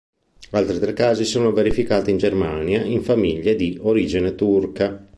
Altri 0.53 0.79
tre 0.79 0.93
casi 0.93 1.25
si 1.25 1.29
sono 1.29 1.51
verificati 1.53 2.09
in 2.09 2.17
Germania 2.17 2.81
in 2.81 3.03
famiglie 3.03 3.53
di 3.55 3.77
origine 3.79 4.33
turca. 4.33 5.07